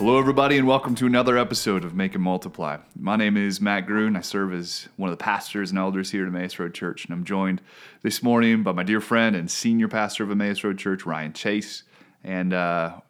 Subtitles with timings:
[0.00, 2.78] Hello, everybody, and welcome to another episode of Make and Multiply.
[2.98, 4.16] My name is Matt Gruen.
[4.16, 7.12] I serve as one of the pastors and elders here at Emmaus Road Church, and
[7.12, 7.60] I'm joined
[8.00, 11.82] this morning by my dear friend and senior pastor of Emmaus Road Church, Ryan Chase.
[12.24, 13.00] And uh,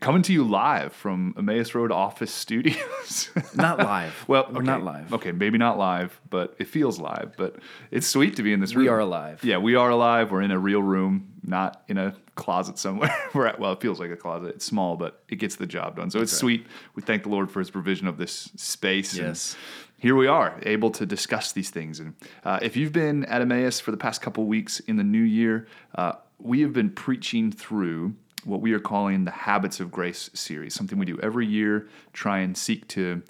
[0.00, 3.28] coming to you live from Emmaus Road office studios.
[3.54, 4.24] not live.
[4.26, 4.60] well, okay.
[4.60, 5.12] not live.
[5.12, 7.34] Okay, maybe not live, but it feels live.
[7.36, 7.56] But
[7.90, 8.84] it's sweet to be in this room.
[8.84, 9.44] We are alive.
[9.44, 10.30] Yeah, we are alive.
[10.30, 13.14] We're in a real room, not in a closet somewhere.
[13.34, 14.54] We're at, well, it feels like a closet.
[14.56, 16.10] It's small, but it gets the job done.
[16.10, 16.66] So it's sweet.
[16.94, 19.14] We thank the Lord for His provision of this space.
[19.18, 19.56] and Yes.
[19.98, 22.00] here we are, able to discuss these things.
[22.00, 22.14] And
[22.44, 25.66] uh, if you've been at Emmaus for the past couple weeks in the new year,
[25.94, 28.14] uh, we have been preaching through
[28.44, 32.38] what we are calling the Habits of Grace series, something we do every year, try
[32.38, 33.22] and seek to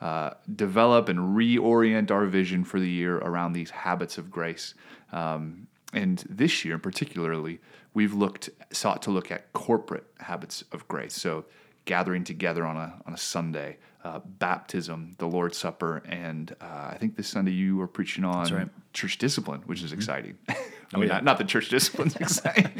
[0.00, 4.74] uh, develop and reorient our vision for the year around these habits of grace.
[5.12, 7.60] Um, and this year, particularly,
[7.94, 11.14] we've looked sought to look at corporate habits of grace.
[11.14, 11.44] So
[11.84, 16.96] gathering together on a on a Sunday, uh, baptism, the Lord's Supper, and uh, I
[16.98, 18.66] think this Sunday you were preaching on right.
[18.66, 18.80] Mm-hmm.
[18.92, 20.36] church discipline, which is exciting.
[20.48, 20.56] I
[20.94, 21.14] Oh, mean, yeah.
[21.14, 22.70] not, not that church discipline's exciting,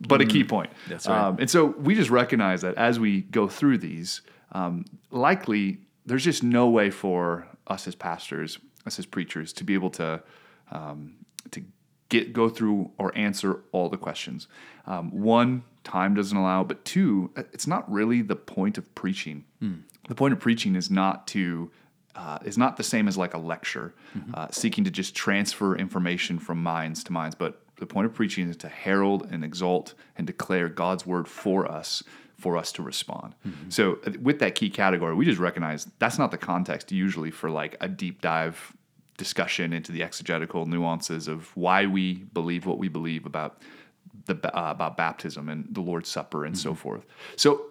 [0.00, 0.70] but a key point.
[0.70, 0.90] Mm-hmm.
[0.90, 1.24] That's right.
[1.26, 4.22] Um, and so we just recognize that as we go through these,
[4.52, 9.74] um, likely there's just no way for us as pastors, us as preachers, to be
[9.74, 10.20] able to
[10.72, 11.14] um,
[11.52, 11.62] to
[12.08, 14.46] get go through or answer all the questions.
[14.86, 19.44] Um, one, time doesn't allow, but two, it's not really the point of preaching.
[20.08, 21.70] The point of preaching is not to
[22.14, 23.94] uh, is not the same as like a lecture,
[24.34, 27.36] uh, seeking to just transfer information from minds to minds.
[27.36, 31.70] But the point of preaching is to herald and exalt and declare God's word for
[31.70, 32.02] us,
[32.36, 33.34] for us to respond.
[33.68, 37.50] So, uh, with that key category, we just recognize that's not the context usually for
[37.50, 38.72] like a deep dive
[39.18, 43.60] discussion into the exegetical nuances of why we believe what we believe about
[44.24, 47.04] the uh, about baptism and the Lord's Supper and so forth.
[47.36, 47.66] So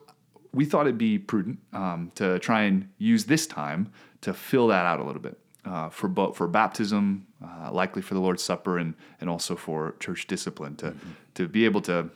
[0.53, 3.91] we thought it'd be prudent um, to try and use this time
[4.21, 8.13] to fill that out a little bit uh, for both for baptism, uh, likely for
[8.13, 10.93] the Lord's Supper, and and also for church discipline to
[11.35, 12.09] to be able to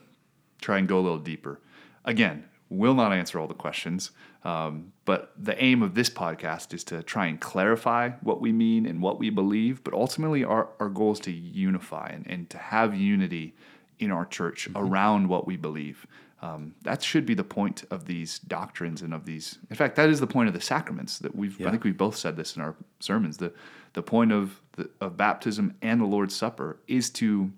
[0.61, 1.59] try and go a little deeper.
[2.05, 4.11] Again, will not answer all the questions,
[4.43, 8.85] um, but the aim of this podcast is to try and clarify what we mean
[8.85, 9.83] and what we believe.
[9.83, 13.53] But ultimately, our, our goal is to unify and, and to have unity
[13.99, 16.07] in our church around what we believe.
[16.41, 19.59] Um, that should be the point of these doctrines and of these.
[19.69, 21.59] In fact, that is the point of the sacraments that we've.
[21.61, 23.37] I think we both said this in our sermons.
[23.37, 23.53] The
[23.93, 27.51] the point of the, of baptism and the Lord's Supper is to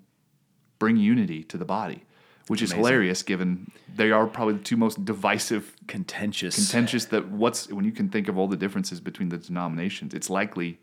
[0.78, 2.04] bring unity to the body,
[2.48, 6.56] which is hilarious given they are probably the two most divisive, Contentious.
[6.56, 10.28] contentious that what's when you can think of all the differences between the denominations, it's
[10.28, 10.78] likely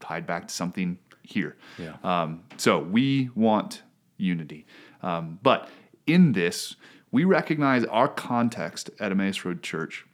[0.00, 1.56] tied back to something here.
[1.78, 1.94] Yeah.
[2.02, 3.82] Um, so we want
[4.16, 4.66] unity.
[5.02, 5.68] Um, but
[6.06, 6.76] in this,
[7.10, 10.06] we recognize our context at Emmaus Road Church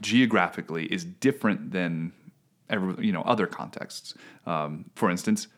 [0.00, 2.12] geographically is different than
[2.68, 4.14] every, you know other contexts.
[4.46, 5.48] Um, for instance,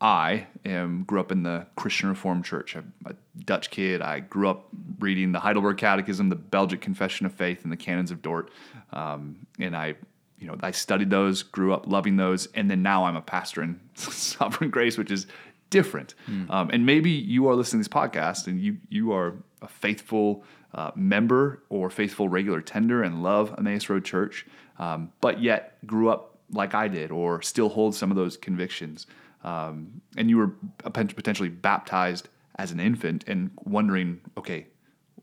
[0.00, 2.76] I am grew up in the Christian Reformed Church.
[2.76, 3.14] I'm a
[3.44, 4.02] Dutch kid.
[4.02, 4.68] I grew up
[4.98, 8.50] reading the Heidelberg Catechism, the Belgic Confession of Faith, and the Canons of Dort.
[8.92, 9.94] Um, and I,
[10.38, 13.62] you know, I studied those, grew up loving those, and then now I'm a pastor
[13.62, 15.26] in Sovereign Grace, which is
[15.70, 16.14] different.
[16.50, 20.44] Um, and maybe you are listening to this podcast and you you are a faithful
[20.74, 24.46] uh, member or faithful regular tender and love Emmaus Road Church,
[24.78, 29.06] um, but yet grew up like I did or still hold some of those convictions.
[29.46, 30.52] Um, and you were
[30.82, 34.66] potentially baptized as an infant and wondering, okay,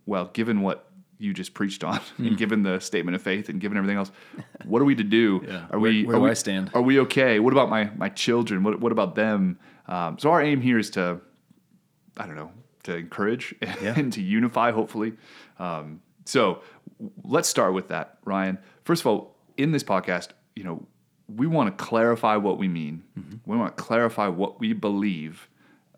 [0.06, 3.78] well, given what you just preached on, and given the statement of faith, and given
[3.78, 4.12] everything else,
[4.66, 5.44] what are we to do?
[5.48, 5.66] Yeah.
[5.72, 6.06] Are we?
[6.06, 6.72] where are do we, I stand?
[6.74, 7.40] Are we okay?
[7.40, 8.64] What about my my children?
[8.64, 9.60] What what about them?
[9.88, 11.20] Um, so our aim here is to,
[12.16, 12.52] I don't know,
[12.84, 13.94] to encourage Yeah.
[14.00, 15.14] and to unify, hopefully.
[15.60, 16.62] Um, so
[17.24, 18.58] let's start with that, Ryan.
[18.86, 20.86] First of all, in this podcast, you know,
[21.28, 23.04] we want to clarify what we mean.
[23.46, 25.48] We want to clarify what we believe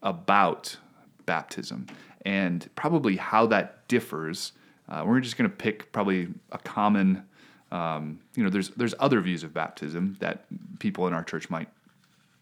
[0.04, 0.78] about
[1.26, 1.88] baptism
[2.26, 4.54] and probably how that differs.
[4.88, 7.24] Uh, we're just going to pick probably a common.
[7.72, 10.46] Um, you know, there's there's other views of baptism that
[10.80, 11.70] people in our church might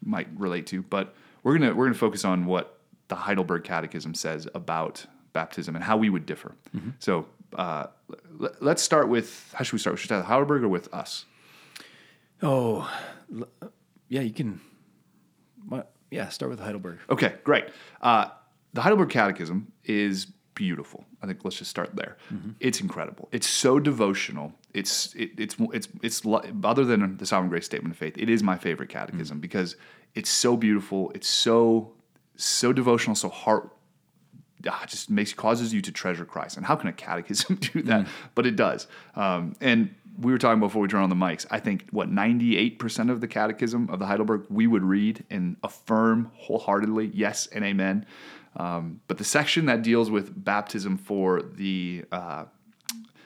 [0.04, 4.48] might relate to, but we're gonna we're gonna focus on what the Heidelberg Catechism says
[4.54, 6.56] about baptism and how we would differ.
[7.00, 7.88] So uh,
[8.38, 9.98] let, us start with how should we start?
[9.98, 11.26] Should we start with Heidelberg or with us?
[12.44, 12.92] Oh,
[14.10, 14.60] yeah, you can.
[16.12, 17.00] Yeah, start with Heidelberg.
[17.10, 17.66] Okay, great.
[18.00, 18.28] Uh,
[18.74, 21.06] the Heidelberg Catechism is beautiful.
[21.24, 22.18] I think let's just start there.
[22.32, 22.52] Mm-hmm.
[22.60, 23.30] It's incredible.
[23.32, 24.54] It's so devotional.
[24.76, 26.22] It's it, it's it's it's
[26.64, 28.16] other than the Sovereign Grace Statement of Faith.
[28.18, 29.42] It is my favorite catechism mm-hmm.
[29.42, 29.76] because
[30.14, 31.12] it's so beautiful.
[31.16, 31.94] It's so
[32.36, 33.72] so devotional, so heart
[34.68, 36.58] ah, just makes causes you to treasure Christ.
[36.58, 38.06] And how can a catechism do that?
[38.06, 38.10] Mm.
[38.36, 38.88] But it does.
[39.16, 41.46] Um, and we were talking before we turned on the mics.
[41.50, 45.24] I think what ninety eight percent of the catechism of the Heidelberg we would read
[45.30, 48.06] and affirm wholeheartedly, yes and amen.
[48.56, 52.46] Um, but the section that deals with baptism for the uh,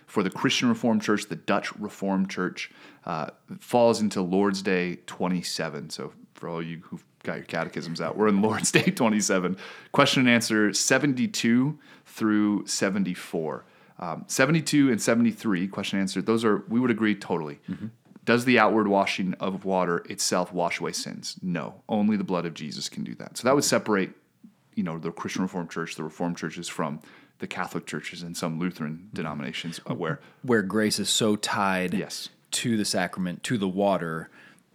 [0.05, 2.71] for the Christian Reformed Church, the Dutch Reformed Church,
[3.05, 3.27] uh,
[3.59, 5.89] falls into Lord's Day 27.
[5.89, 9.57] So for all you who've got your catechisms out, we're in Lord's Day 27.
[9.91, 13.65] Question and answer 72 through 74.
[13.99, 17.59] Um, 72 and 73, question and answer, those are, we would agree totally.
[17.69, 17.87] Mm-hmm.
[18.25, 21.37] Does the outward washing of water itself wash away sins?
[21.41, 21.81] No.
[21.87, 23.37] Only the blood of Jesus can do that.
[23.37, 24.11] So that would separate
[24.77, 27.01] you know the Christian Reformed Church, the Reformed churches from
[27.39, 32.29] the Catholic churches and some Lutheran denominations, uh, where where grace is so tied yes.
[32.51, 34.29] to the sacrament, to the water,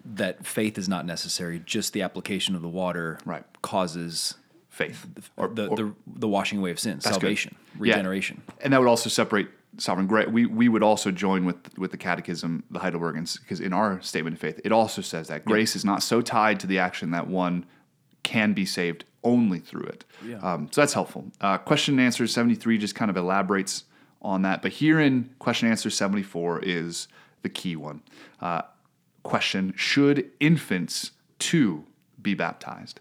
[0.05, 1.63] that faith is not necessary.
[1.65, 3.45] Just the application of the water right.
[3.63, 4.35] causes
[4.73, 7.81] faith or the, or, the, the washing away of sins, salvation, good.
[7.81, 8.55] regeneration, yeah.
[8.63, 9.49] and that would also separate
[9.79, 10.29] sovereign grace.
[10.29, 14.35] We we would also join with with the Catechism, the Heidelbergans, because in our statement
[14.35, 17.29] of faith, it also says that grace is not so tied to the action that
[17.29, 17.67] one
[18.23, 20.05] can be saved only through it.
[20.27, 20.39] Yeah.
[20.39, 21.31] Um, so that's helpful.
[21.41, 23.85] Uh, question and answer 73 just kind of elaborates
[24.21, 24.63] on that.
[24.63, 27.09] But here in question and answer 74 is
[27.43, 28.03] the key one.
[28.41, 28.63] Uh,
[29.23, 31.85] question Should infants too
[32.21, 33.01] be baptized?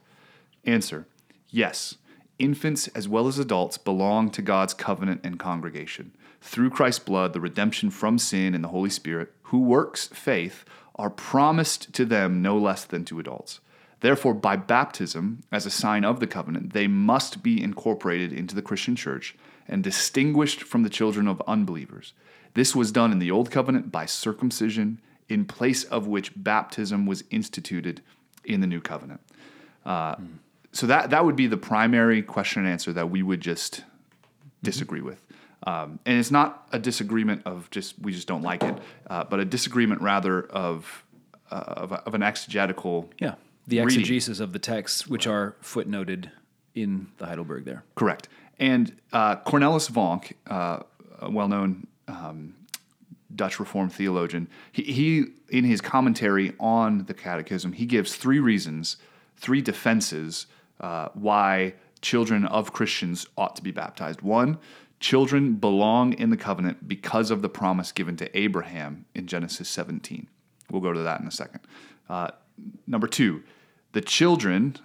[0.66, 1.08] Answer
[1.52, 1.98] Yes.
[2.40, 6.14] Infants as well as adults belong to God's covenant and congregation.
[6.42, 10.66] Through Christ's blood, the redemption from sin and the Holy Spirit, who works faith,
[10.96, 13.60] are promised to them no less than to adults.
[14.00, 18.64] Therefore, by baptism, as a sign of the covenant, they must be incorporated into the
[18.64, 19.36] Christian church
[19.68, 22.14] and distinguished from the children of unbelievers.
[22.56, 25.00] This was done in the Old Covenant by circumcision,
[25.30, 28.02] in place of which baptism was instituted
[28.44, 29.22] in the New Covenant.
[29.86, 30.28] Uh, mm.
[30.72, 33.84] So that that would be the primary question and answer that we would just
[34.64, 35.10] disagree mm-hmm.
[35.10, 35.26] with.
[35.64, 38.78] Um, and it's not a disagreement of just we just don't like it,
[39.10, 41.04] uh, but a disagreement rather of
[41.52, 43.36] uh, of, of, an exegetical yeah
[43.68, 44.44] the exegesis reading.
[44.44, 46.32] of the texts, which are footnoted
[46.74, 47.84] in the Heidelberg there.
[47.96, 48.28] Correct.
[48.60, 50.84] And uh, Cornelis Vonk, uh,
[51.20, 52.56] a well-known um,
[53.36, 58.98] Dutch Reformed theologian, he, he, in his commentary on the Catechism, he gives three reasons,
[59.36, 60.48] three defenses
[60.82, 64.22] uh, why children of Christians ought to be baptized.
[64.22, 64.58] One,
[65.00, 70.28] children belong in the covenant because of the promise given to Abraham in Genesis 17.
[70.70, 71.62] We'll go to that in a second.
[72.10, 72.32] Uh,
[72.88, 73.44] number two,
[73.94, 74.76] the children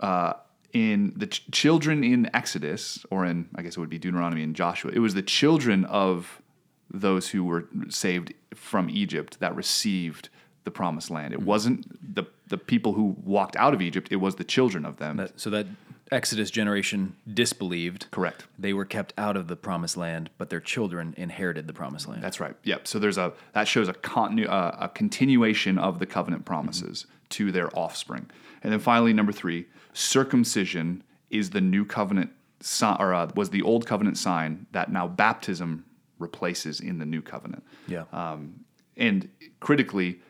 [0.00, 0.34] uh,
[0.72, 4.54] in the ch- children in Exodus, or in I guess it would be Deuteronomy and
[4.54, 4.90] Joshua.
[4.92, 6.42] It was the children of
[6.90, 10.28] those who were saved from Egypt that received
[10.64, 11.32] the promised land.
[11.32, 14.08] It wasn't the the people who walked out of Egypt.
[14.10, 15.16] It was the children of them.
[15.16, 15.66] That, so that
[16.12, 18.10] Exodus generation disbelieved.
[18.10, 18.46] Correct.
[18.58, 22.22] They were kept out of the promised land, but their children inherited the promised land.
[22.22, 22.54] That's right.
[22.62, 22.86] Yep.
[22.86, 27.16] So there's a that shows a continu- uh, a continuation of the covenant promises mm-hmm.
[27.30, 28.30] to their offspring.
[28.62, 33.62] And then finally, number three, circumcision is the new covenant sign, or uh, was the
[33.62, 35.84] old covenant sign that now baptism
[36.18, 37.64] replaces in the new covenant.
[37.88, 38.04] Yeah.
[38.12, 38.64] Um,
[38.96, 39.28] and
[39.60, 40.20] critically,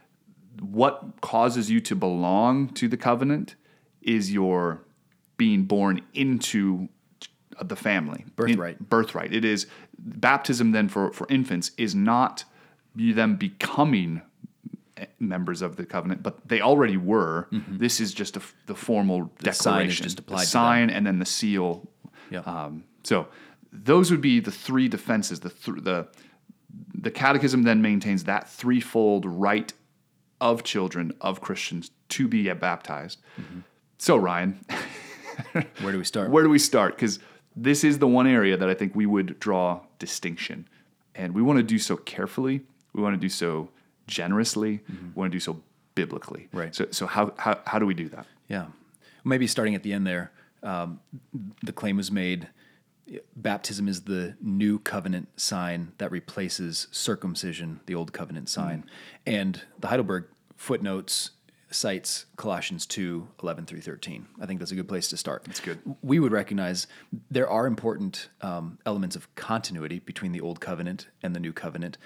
[0.60, 3.54] what causes you to belong to the covenant
[4.02, 4.82] is your
[5.36, 6.88] being born into
[7.62, 8.24] the family.
[8.36, 8.78] Birthright.
[8.78, 9.32] In, birthright.
[9.32, 9.66] It is
[9.98, 12.44] baptism then for, for infants is not
[12.94, 14.22] them becoming
[15.18, 17.48] members of the covenant, but they already were.
[17.52, 17.78] Mm-hmm.
[17.78, 19.54] This is just a, the formal the declaration.
[19.54, 21.88] Sign is just applied the sign and then the seal.
[22.30, 22.40] Yeah.
[22.40, 23.28] Um, so
[23.72, 25.40] those would be the three defenses.
[25.40, 26.08] The th- the
[26.94, 29.72] the catechism then maintains that threefold right
[30.40, 33.18] of children of Christians to be baptized.
[33.40, 33.60] Mm-hmm.
[33.98, 34.60] So Ryan,
[35.80, 36.30] where do we start?
[36.30, 36.94] Where do we start?
[36.94, 37.18] Because
[37.54, 40.68] this is the one area that I think we would draw distinction,
[41.14, 42.62] and we want to do so carefully.
[42.92, 43.70] We want to do so
[44.06, 44.78] generously.
[44.90, 45.06] Mm-hmm.
[45.14, 45.60] We want to do so
[45.94, 46.48] biblically.
[46.52, 46.74] Right.
[46.74, 48.26] So, so how, how, how do we do that?
[48.48, 48.66] Yeah.
[49.24, 50.30] Maybe starting at the end there,
[50.62, 51.00] um,
[51.62, 52.48] the claim was made
[53.36, 58.78] baptism is the new covenant sign that replaces circumcision, the old covenant sign.
[58.78, 58.88] Mm-hmm.
[59.34, 61.30] And the Heidelberg footnotes
[61.70, 64.26] cites Colossians 2 11 through 13.
[64.40, 65.44] I think that's a good place to start.
[65.44, 65.78] That's good.
[66.02, 66.86] We would recognize
[67.30, 71.98] there are important um, elements of continuity between the Old Covenant and the New Covenant,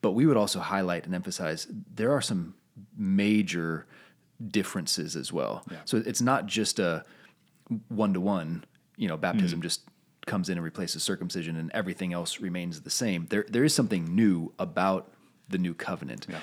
[0.00, 2.54] but we would also highlight and emphasize there are some
[2.96, 3.86] major
[4.48, 5.62] differences as well.
[5.70, 5.78] Yeah.
[5.84, 7.04] So it's not just a
[7.88, 8.64] one to one,
[8.96, 9.62] you know, baptism Mm.
[9.62, 9.82] just
[10.26, 13.26] comes in and replaces circumcision and everything else remains the same.
[13.30, 15.10] There there is something new about
[15.48, 16.26] the new covenant.
[16.28, 16.38] Yeah.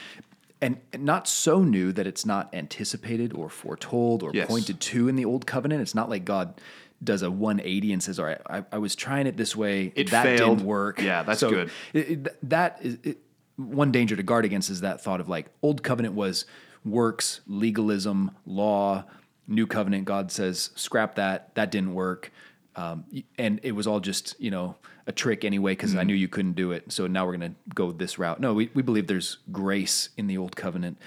[0.61, 4.47] And not so new that it's not anticipated or foretold or Yes.
[4.47, 5.81] pointed to in the old covenant.
[5.81, 6.59] It's not like God
[7.01, 9.93] does a 180 and says, "All right, I, I was trying it this way.
[9.95, 10.57] It that failed.
[10.57, 11.71] didn't work." Yeah, that's So good.
[11.93, 13.19] it- it- that is it,
[13.55, 16.45] one danger to guard against is that thought of like old covenant was
[16.83, 19.05] works, legalism, law.
[19.47, 21.55] New covenant, God says, scrap that.
[21.55, 22.31] That didn't work,
[22.75, 23.05] um,
[23.37, 24.75] and it was all just you know
[25.07, 25.99] a trick anyway because Mm-hmm.
[25.99, 26.91] I knew you couldn't do it.
[26.91, 28.39] So now we're going to go this route.
[28.39, 30.97] No, we, we believe there's grace in the old covenant.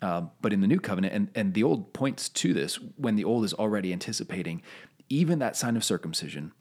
[0.00, 3.24] Um, but in the new covenant, and, and the old points to this, when the
[3.24, 4.62] old is already anticipating,
[5.08, 6.52] even that sign of circumcision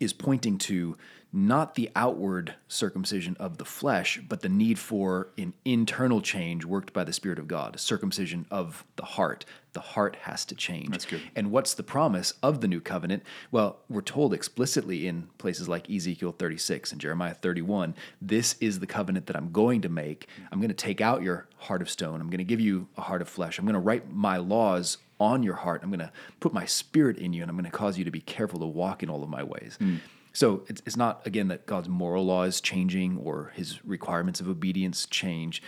[0.00, 0.96] is pointing to
[1.32, 6.92] not the outward circumcision of the flesh, but the need for an internal change worked
[6.92, 9.44] by the Spirit of God, circumcision of the heart.
[9.72, 10.90] The heart has to change.
[10.90, 11.20] That's good.
[11.34, 13.22] And what's the promise of the new covenant?
[13.50, 18.86] Well, we're told explicitly in places like Ezekiel 36 and Jeremiah 31 this is the
[18.86, 20.28] covenant that I'm going to make.
[20.50, 22.20] I'm going to take out your heart of stone.
[22.20, 23.58] I'm going to give you a heart of flesh.
[23.58, 25.82] I'm going to write my laws on your heart.
[25.82, 28.10] I'm going to put my spirit in you, and I'm going to cause you to
[28.10, 29.76] be careful to walk in all of my ways.
[29.78, 29.96] Hmm.
[30.36, 34.48] So it's, it's not, again, that God's moral law is changing or his requirements of
[34.48, 35.62] obedience change.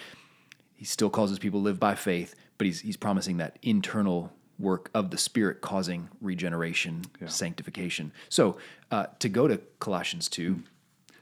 [0.76, 4.30] He still calls his people to live by faith, but he's, he's promising that internal
[4.58, 8.12] work of the Spirit causing regeneration, sanctification.
[8.28, 8.58] So
[8.90, 10.62] uh, to go to Colossians 2,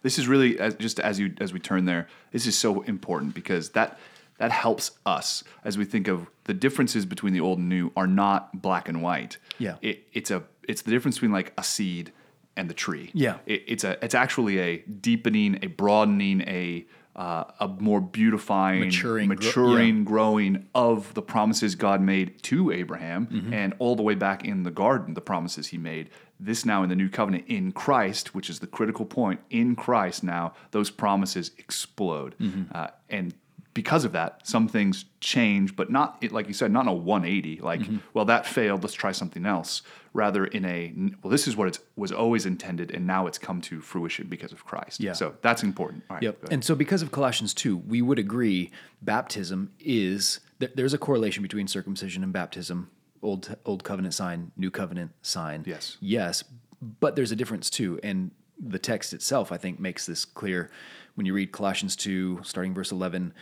[0.03, 2.09] This is really as, just as you as we turn there.
[2.33, 3.99] This is so important because that
[4.39, 8.07] that helps us as we think of the differences between the old and new are
[8.07, 9.39] not black and white.
[9.59, 9.77] Yeah.
[9.83, 12.13] it, it's a it's the difference between like a seed
[12.57, 13.11] and the tree.
[13.15, 13.39] Yeah.
[13.47, 19.29] it, it's a it's actually a deepening, a broadening, a uh, a more beautifying, Maturing,
[19.29, 23.55] gro- maturing, growing of the promises God made to Abraham Mm-hmm.
[23.55, 26.11] and all the way back in the garden, the promises he made.
[26.39, 30.23] This now in the new covenant in Christ, which is the critical point, in Christ
[30.25, 32.35] now, those promises explode.
[32.39, 32.65] Mm-hmm.
[32.75, 33.33] Uh, and
[33.77, 37.61] because of that, some things change, but not, like you said, not in a 180,
[37.61, 37.99] like, Mm-hmm.
[38.15, 39.83] well, that failed, let's try something else.
[40.15, 43.61] Rather, in a, well, this is what it was always intended, and now it's come
[43.61, 44.99] to fruition because of Christ.
[44.99, 45.13] Yeah.
[45.13, 46.05] So that's important.
[46.09, 46.45] Right, Yep.
[46.51, 48.71] And so, because of Colossians 2, we would agree
[49.03, 52.91] baptism is, there's a correlation between circumcision and baptism,
[53.21, 55.65] old, old covenant sign, new covenant sign.
[55.67, 55.99] Yes.
[56.01, 56.45] Yes.
[56.81, 58.01] But there's a difference too.
[58.03, 60.71] And the text itself, I think, makes this clear
[61.15, 63.35] when you read Colossians 2, starting verse 11.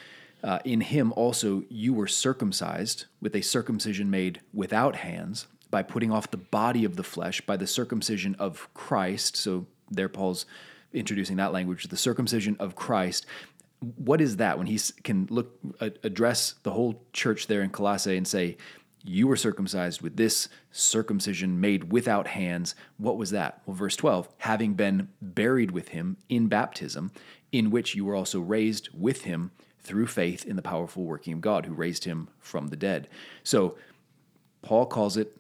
[0.45, 6.13] Uh, in him also you were circumcised with a circumcision made without hands by putting
[6.13, 9.37] off the body of the flesh by the circumcision of Christ.
[9.37, 10.45] So there Paul's
[10.93, 13.25] introducing that language, the circumcision of Christ.
[13.97, 18.29] What is that when he can look address the whole church there in Colossae and
[18.29, 18.59] say,
[19.03, 23.63] "You were circumcised with this circumcision made without hands." What was that?
[23.65, 27.13] Well, verse 12, having been buried with him in baptism,
[27.51, 29.51] in which you were also raised with him
[29.85, 33.07] through faith in the powerful working of God who raised him from the dead.
[33.45, 33.77] So
[34.63, 35.37] Paul calls it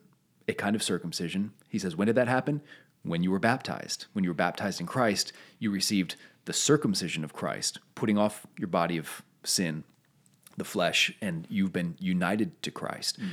[0.46, 1.52] a kind of circumcision.
[1.68, 2.60] He says, When did that happen?
[3.02, 4.06] When you were baptized.
[4.12, 8.68] When you were baptized in Christ, you received the circumcision of Christ, putting off your
[8.68, 9.84] body of sin,
[10.56, 13.20] the flesh, and you've been united to Christ.
[13.20, 13.28] Mm.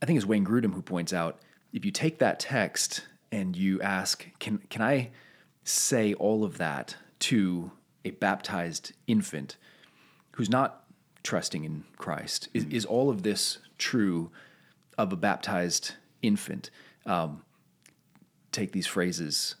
[0.00, 1.40] I think it's Wayne Grudem who points out
[1.72, 5.10] if you take that text and you ask, Can, can I
[5.64, 7.72] say all of that to
[8.04, 9.56] a baptized infant
[10.38, 10.84] who's not
[11.24, 12.48] trusting in Christ?
[12.54, 14.30] Is, is all of this true
[14.96, 16.70] of a baptized infant?
[17.04, 17.42] Um,
[18.52, 19.56] take these phrases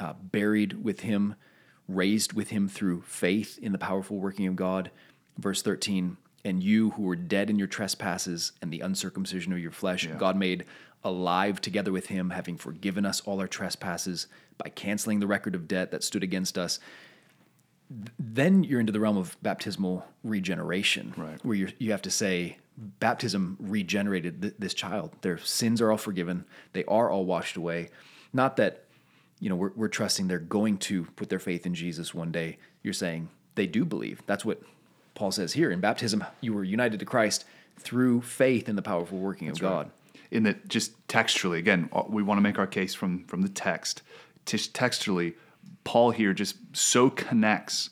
[0.00, 1.36] uh, buried with him,
[1.86, 4.90] raised with him through faith in the powerful working of God.
[5.38, 9.70] Verse 13, and you who were dead in your trespasses and the uncircumcision of your
[9.70, 10.64] flesh, God made
[11.04, 14.26] alive together with him, having forgiven us all our trespasses
[14.58, 16.80] by canceling the record of debt that stood against us
[18.18, 21.38] then you're into the realm of baptismal regeneration, Right.
[21.44, 22.58] where you you have to say
[23.00, 25.12] baptism regenerated th- this child.
[25.22, 26.44] Their sins are all forgiven.
[26.72, 27.90] They are all washed away.
[28.32, 28.84] Not that
[29.40, 32.58] you know we're, we're trusting they're going to put their faith in Jesus one day.
[32.82, 34.20] You're saying they do believe.
[34.26, 34.60] That's what
[35.14, 36.24] Paul says here in baptism.
[36.40, 37.44] You were united to Christ
[37.78, 39.90] through faith in the powerful working of God.
[40.30, 44.02] in that just textually again we want to make our case from from the text
[44.46, 45.34] Just textually
[45.84, 47.90] paul here just so connects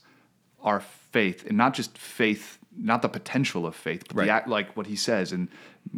[0.63, 4.25] our faith and not just faith not the potential of faith, but Right.
[4.25, 5.47] the act, like what he says, and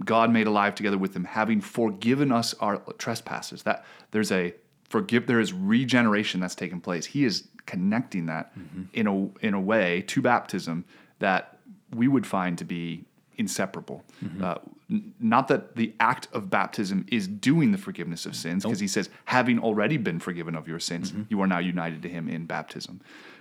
[0.05, 3.63] God made alive together with him, having forgiven us our trespasses.
[3.63, 4.53] That there's a
[4.87, 5.27] forgive.
[5.27, 7.07] There is regeneration that's taken place.
[7.07, 8.53] He is connecting that
[8.93, 10.85] in a in a way to baptism
[11.19, 11.59] that
[11.95, 13.07] we would find to be
[13.39, 14.05] inseparable.
[14.43, 18.79] Uh, n- not that the act of baptism is doing the forgiveness of sins, because
[18.81, 22.29] he says, having already been forgiven of your sins, you are now united to him
[22.29, 23.01] in baptism.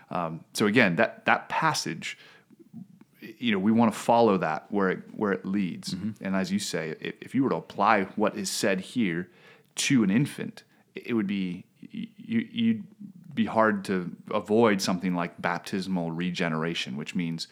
[0.10, 2.18] Um, so again, that that passage,
[3.40, 5.94] you know, we want to follow that where it where it leads.
[6.22, 9.30] And as you say, if, if you were to apply what is said here
[9.76, 10.64] to an infant,
[10.96, 12.08] it would be you
[12.52, 12.84] you'd
[13.34, 17.48] be hard to avoid something like baptismal regeneration, which means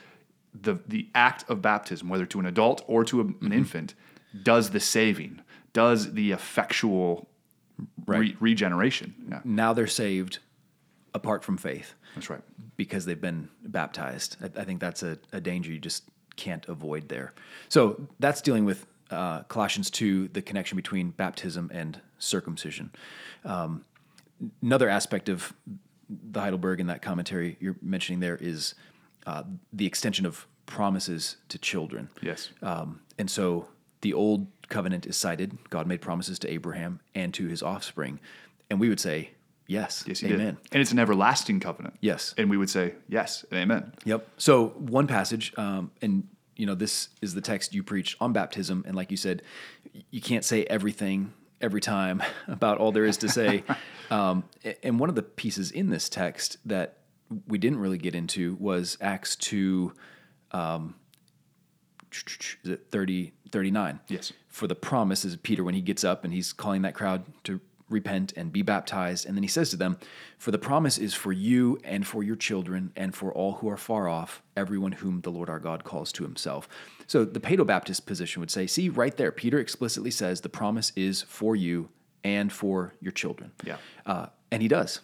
[0.60, 3.94] the the act of baptism, whether to an adult or to a, an infant,
[4.44, 5.42] does the saving,
[5.74, 7.28] does the effectual
[8.06, 9.14] re- regeneration.
[9.30, 10.40] Yeah, Now they're saved
[11.14, 12.42] apart from faith that's right.
[12.76, 14.38] because they've been baptized.
[14.42, 16.04] I, I think that's a, a danger you just
[16.36, 17.34] can't avoid there.
[17.70, 22.92] So that's dealing with uh, Colossians 2, the connection between baptism and circumcision.
[23.46, 23.86] Um,
[24.62, 25.54] another aspect of
[26.10, 28.74] the Heidelberg in that commentary you're mentioning there is
[29.26, 32.10] uh, the extension of promises to children.
[32.22, 32.50] Yes.
[32.62, 33.68] Um, and so
[34.02, 35.58] the old covenant is cited.
[35.70, 38.20] God made promises to Abraham and to his offspring.
[38.70, 39.32] And we would say,
[39.68, 40.40] yes, Yes, he amen.
[40.40, 40.58] did.
[40.72, 41.96] And it's an everlasting covenant.
[42.02, 42.34] Yes.
[42.38, 43.94] And we would say, yes, and amen.
[44.06, 44.28] Yep.
[44.38, 48.84] So one passage, um, and you know, this is the text you preach on baptism,
[48.88, 49.42] and like you said,
[50.12, 53.64] you can't say everything every time about all there is to say.
[54.12, 54.44] um,
[54.84, 56.98] and one of the pieces in this text that
[57.48, 59.94] we didn't really get into was Acts two.
[60.52, 60.96] Um,
[62.12, 64.00] is it 30, 39?
[64.08, 64.34] Yes.
[64.48, 67.60] For the promise is Peter when he gets up and he's calling that crowd to
[67.90, 69.26] repent and be baptized.
[69.26, 69.98] And then he says to them,
[70.38, 73.78] For the promise is for you and for your children and for all who are
[73.78, 76.68] far off, everyone whom the Lord our God calls to himself.
[77.08, 80.92] So the Paedo Baptist position would say, See, right there, Peter explicitly says the promise
[80.96, 81.90] is for you
[82.24, 83.52] and for your children.
[83.64, 83.78] Yeah.
[84.06, 85.02] Uh, and he does.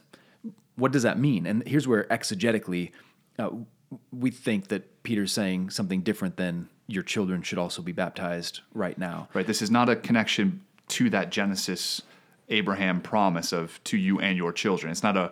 [0.80, 1.46] What does that mean?
[1.46, 2.92] And here's where exegetically
[3.38, 3.50] uh,
[4.12, 8.98] we think that Peter's saying something different than your children should also be baptized right
[8.98, 9.30] now.
[9.34, 9.46] Right.
[9.46, 12.02] This is not a connection to that Genesis
[12.50, 14.92] Abraham promise of to you and your children.
[14.92, 15.32] It's not a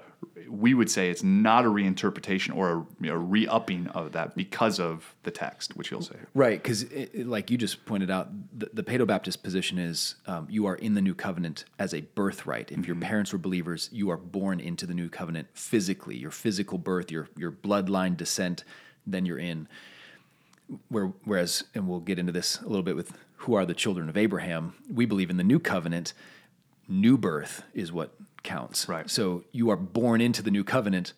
[0.50, 4.80] we would say it's not a reinterpretation or a you know, re-upping of that because
[4.80, 6.16] of the text, which you'll say.
[6.34, 10.66] Right, because like you just pointed out, the, the Paedo Baptist position is um, you
[10.66, 12.72] are in the new covenant as a birthright.
[12.72, 16.78] If your parents were believers, you are born into the new covenant physically, your physical
[16.78, 18.64] birth, your your bloodline descent,
[19.06, 19.68] then you're in.
[20.90, 24.10] Where, whereas, and we'll get into this a little bit with who are the children
[24.10, 24.74] of Abraham.
[24.92, 26.14] We believe in the new covenant.
[26.88, 28.88] New birth is what counts.
[28.88, 29.10] Right.
[29.10, 31.14] So you are born into the new covenant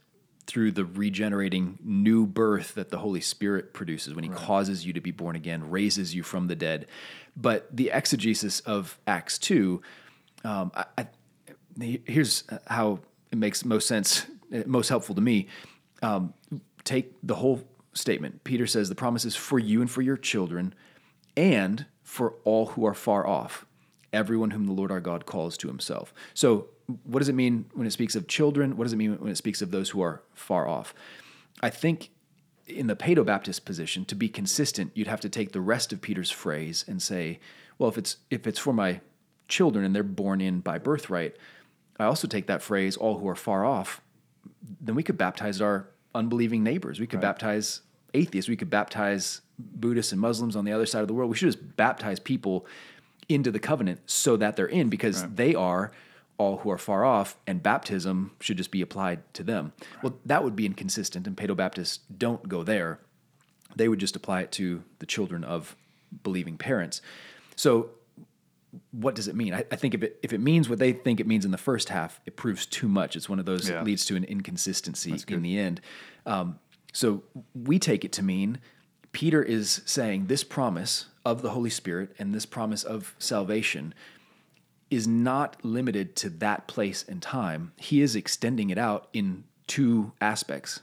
[0.47, 5.01] through the regenerating new birth that the Holy Spirit produces when He causes you to
[5.01, 6.87] be born again, raises you from the dead.
[7.37, 9.79] But the exegesis of Acts 2,
[10.43, 11.07] um, I, I,
[11.79, 12.99] here's how
[13.31, 15.47] it makes most sense, uh, most helpful to me.
[16.01, 16.33] Um,
[16.83, 18.43] take the whole statement.
[18.43, 20.73] Peter says, The promise is for you and for your children
[21.37, 23.65] and for all who are far off,
[24.13, 26.13] everyone whom the Lord our God calls to himself.
[26.33, 26.67] So,
[27.03, 28.75] what does it mean when it speaks of children?
[28.75, 30.93] What does it mean when it speaks of those who are far off?
[31.61, 32.09] I think
[32.67, 36.01] in the Paedo Baptist position, to be consistent, you'd have to take the rest of
[36.01, 37.39] Peter's phrase and say,
[37.77, 39.01] well, if it's if it's for my
[39.47, 41.35] children and they're born in by birthright,
[41.99, 44.01] I also take that phrase, all who are far off,
[44.81, 46.99] then we could baptize our unbelieving neighbors.
[46.99, 47.81] We could baptize
[48.13, 48.49] atheists.
[48.49, 51.29] We could baptize Buddhists and Muslims on the other side of the world.
[51.29, 52.65] We should just baptize people
[53.29, 55.91] into the covenant so that they're in because they are
[56.39, 59.73] all who are far off, and baptism should just be applied to them.
[60.01, 62.99] Well, that would be inconsistent, and Paedo Baptists don't go there.
[63.75, 65.75] They would just apply it to the children of
[66.23, 67.01] believing parents.
[67.57, 67.89] So,
[68.91, 69.53] what does it mean?
[69.53, 71.57] I, I think if it if it means what they think it means in the
[71.57, 73.15] first half, it proves too much.
[73.17, 73.75] It's one of those Yeah.
[73.75, 75.81] that leads to an inconsistency in the end.
[76.25, 76.59] Um,
[76.93, 78.59] so we take it to mean
[79.11, 83.93] Peter is saying this promise of the Holy Spirit and this promise of salvation
[84.89, 87.71] is not limited to that place and time.
[87.77, 90.81] He is extending it out in two aspects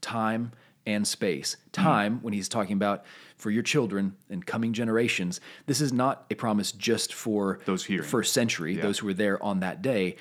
[0.00, 0.52] time
[0.86, 1.56] and space.
[1.72, 3.04] Time, when he's talking about
[3.36, 8.02] for your children and coming generations, this is not a promise just for Those here,
[8.02, 10.16] first century, those who were there on that day.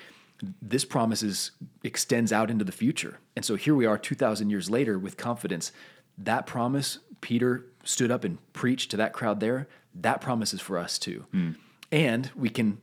[0.62, 1.52] This promise is,
[1.84, 3.20] extends out into the future.
[3.36, 5.72] And so here we are 2,000 years later with confidence.
[6.20, 9.68] That promise, Peter stood up and preached to that crowd there.
[9.96, 11.26] That promise is for us too.
[11.32, 11.52] Hmm.
[11.92, 12.80] And we can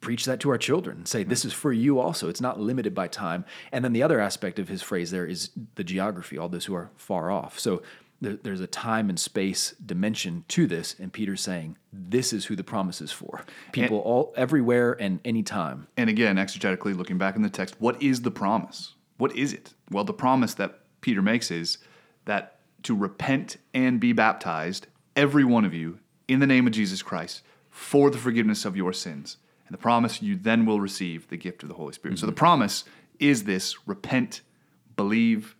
[0.00, 1.30] preach that to our children and say, hmm.
[1.30, 2.28] this is for you also.
[2.28, 3.44] It's not limited by time.
[3.70, 6.74] And then the other aspect of his phrase there is the geography, all those who
[6.74, 7.58] are far off.
[7.58, 7.82] So
[8.22, 12.56] there, there's a time and space dimension to this, and Peter's saying this is who
[12.56, 13.44] the promise is for.
[13.72, 15.88] People all everywhere and anytime.
[15.96, 18.94] And again, exegetically looking back in the text, what is the promise?
[19.18, 19.74] What is it?
[19.90, 21.78] Well, the promise that Peter makes is
[22.24, 27.02] that to repent and be baptized, every one of you, in the name of Jesus
[27.02, 29.36] Christ, for the forgiveness of your sins.
[29.66, 32.18] And the promise you then will receive the gift of the Holy Spirit.
[32.18, 32.38] So the mm-hmm.
[32.38, 32.84] promise
[33.18, 34.40] is this repent,
[34.96, 35.56] believe,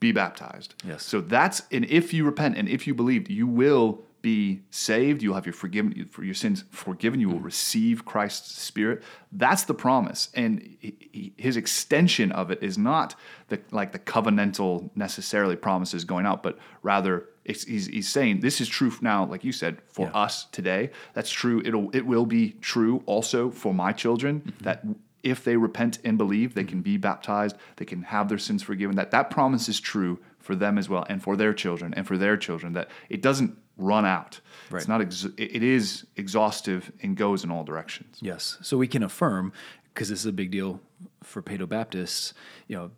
[0.00, 0.74] be baptized.
[0.84, 1.02] Yes.
[1.02, 5.22] So that's and if you repent and if you believe, you will be saved.
[5.22, 7.20] You'll have your forgiven for your sins forgiven.
[7.20, 7.44] You will mm.
[7.44, 9.02] receive Christ's Spirit.
[9.32, 13.14] That's the promise, and he- his extension of it is not
[13.48, 18.60] the like the covenantal necessarily promises going out, but rather it's, he's, he's saying this
[18.60, 20.20] is true now, like you said, for Yeah.
[20.20, 20.90] us today.
[21.14, 21.62] That's true.
[21.64, 24.64] It'll it will be true also for my children mm-hmm.
[24.64, 24.84] that
[25.22, 26.68] if they repent and believe, they mm.
[26.68, 28.96] can be baptized, they can have their sins forgiven.
[28.96, 32.16] That that promise is true for them as well, and for their children, and for
[32.16, 32.74] their children.
[32.74, 34.40] That it doesn't run out.
[34.70, 34.80] Right.
[34.80, 35.00] It's not.
[35.00, 38.18] Ex- it is exhaustive and goes in all directions.
[38.20, 38.58] Yes.
[38.60, 39.52] So we can affirm,
[39.94, 40.80] because this is a big deal
[41.22, 42.34] for Paedo Baptists,
[42.66, 42.90] you know,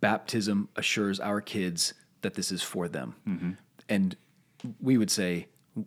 [0.00, 3.14] baptism assures our kids that this is for them.
[3.26, 3.50] Mm-hmm.
[3.88, 4.16] And
[4.80, 5.46] we would say,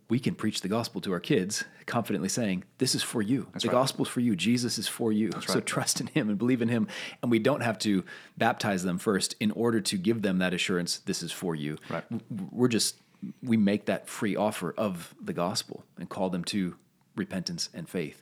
[0.09, 3.47] we can preach the gospel to our kids, confidently saying, This is for you.
[3.53, 3.71] the right.
[3.71, 4.35] gospel is for you.
[4.35, 5.31] Jesus is for you.
[5.45, 6.87] So trust in him and believe in him.
[7.21, 8.03] And we don't have to
[8.37, 11.77] baptize them first in order to give them that assurance, this is for you.
[11.89, 12.03] Right.
[12.51, 12.95] We're just,
[13.43, 16.75] we make that free offer of the gospel and call them to
[17.15, 18.21] repentance and faith.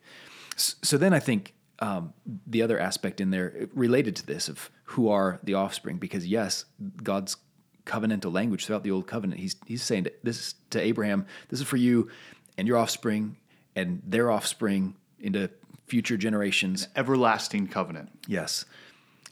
[0.56, 2.14] So then I think um,
[2.46, 6.66] the other aspect in there related to this of who are the offspring, because yes,
[7.02, 7.38] God's
[7.86, 11.62] covenantal language throughout the old covenant, he's, he's saying to, this is to Abraham, this
[11.62, 12.10] is for you
[12.58, 13.38] and your offspring
[13.76, 15.50] and their offspring into
[15.88, 16.90] future generations.
[16.96, 18.10] Everlasting covenant.
[18.28, 18.66] Yes.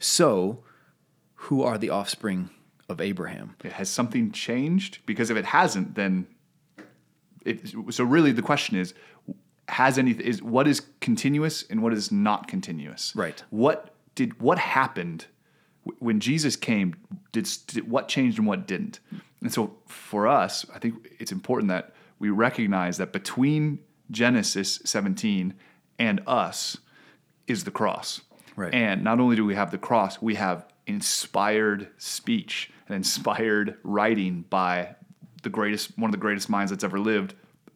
[0.00, 0.64] So
[1.34, 2.50] who are the offspring
[2.88, 3.56] of Abraham?
[3.64, 6.26] It has something changed because if it hasn't, then
[7.44, 7.74] it.
[7.90, 8.94] So really, the question is,
[9.68, 13.14] has anything is what is continuous and what is not continuous?
[13.14, 13.42] Right.
[13.50, 15.26] What did what happened
[15.98, 16.94] when Jesus came?
[17.32, 19.00] Did, did what changed and what didn't?
[19.40, 23.78] And so for us, I think it's important that we recognize that between
[24.10, 25.54] Genesis 17
[25.98, 26.78] and us
[27.46, 28.22] is the cross.
[28.56, 28.74] Right.
[28.74, 34.44] And not only do we have the cross, we have inspired speech and inspired writing
[34.48, 34.96] by
[35.42, 37.34] the greatest, one of the greatest minds that's ever lived,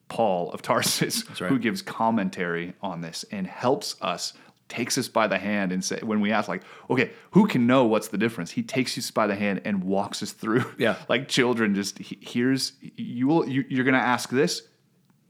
[0.09, 1.49] Paul of Tarsus, right.
[1.49, 4.35] who gives commentary on this and helps us,
[4.69, 7.85] takes us by the hand and say, when we ask, like, okay, who can know
[7.87, 8.51] what's the difference?
[8.51, 10.65] He takes us by the hand and walks us through.
[10.79, 10.97] Yeah.
[11.09, 14.63] like children, just here's you will you, you're going to ask this.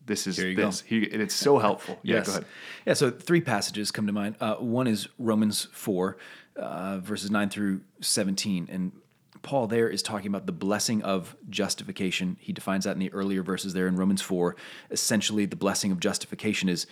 [0.05, 0.83] This is this.
[0.91, 1.99] And it's so helpful.
[2.03, 2.27] Yeah, Yes.
[2.27, 2.45] go ahead.
[2.87, 4.35] Yeah, so three passages come to mind.
[4.41, 6.17] Uh, one is Romans 4,
[6.57, 8.69] uh, verses 9 through 17.
[8.71, 8.93] And
[9.43, 12.37] Paul there is talking about the blessing of justification.
[12.41, 14.57] He defines that in the earlier verses there in Romans 4.
[14.91, 16.87] Essentially, the blessing of justification is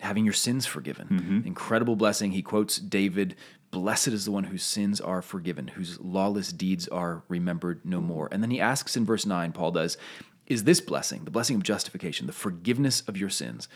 [0.00, 1.08] having your sins forgiven.
[1.08, 1.46] Mm-hmm.
[1.46, 2.32] Incredible blessing.
[2.32, 3.36] He quotes David
[3.70, 8.28] Blessed is the one whose sins are forgiven, whose lawless deeds are remembered no more.
[8.32, 9.98] And then he asks in verse 9, Paul does,
[10.46, 13.68] Is this blessing, the blessing of justification, the forgiveness of your sins,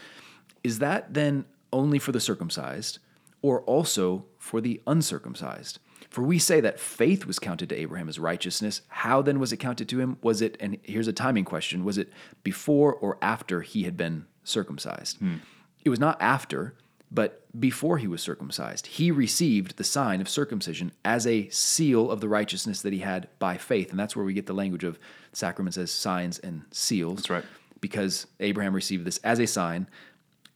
[0.64, 3.00] is that then only for the circumcised
[3.42, 5.78] or also for the uncircumcised?
[6.12, 8.82] For we say that faith was counted to Abraham as righteousness.
[8.88, 10.18] How then was it counted to him?
[10.20, 14.26] Was it, and here's a timing question, was it before or after he had been
[14.44, 15.16] circumcised?
[15.20, 15.36] Hmm.
[15.86, 16.74] It was not after,
[17.10, 18.88] but before he was circumcised.
[18.88, 23.28] He received the sign of circumcision as a seal of the righteousness that he had
[23.38, 23.90] by faith.
[23.90, 24.98] And that's where we get the language of
[25.32, 27.20] sacraments as signs and seals.
[27.20, 27.44] That's right.
[27.80, 29.88] Because Abraham received this as a sign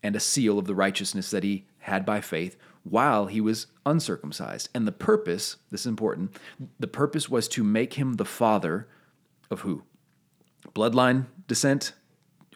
[0.03, 2.59] and a seal of the righteousness that he had by faith
[2.89, 4.69] while he was uncircumcised.
[4.75, 6.37] And the purpose, this is important,
[6.79, 8.89] the purpose was to make him the father
[9.51, 9.83] of who?
[10.75, 11.93] Bloodline descent,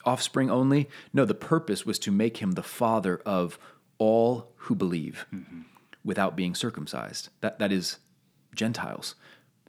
[0.05, 0.89] offspring only?
[1.13, 3.59] No, the purpose was to make him the father of
[3.99, 5.63] all who believe mm-hmm.
[6.05, 7.29] without being circumcised.
[7.41, 7.99] That, that is
[8.55, 9.15] Gentiles.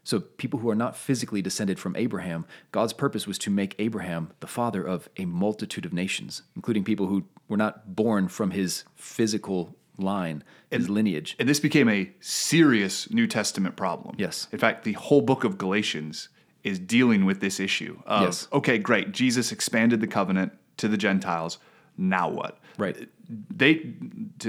[0.03, 4.31] So, people who are not physically descended from Abraham, God's purpose was to make Abraham
[4.39, 8.83] the father of a multitude of nations, including people who were not born from his
[8.95, 11.35] physical line, his lineage.
[11.39, 14.15] And this became a serious New Testament problem.
[14.17, 14.47] Yes.
[14.51, 16.29] In fact, the whole book of Galatians
[16.63, 18.47] is dealing with this issue of Yes.
[18.53, 21.57] okay, great, Jesus expanded the covenant to the Gentiles.
[21.97, 22.59] Now what?
[22.77, 23.09] Right.
[23.49, 23.93] They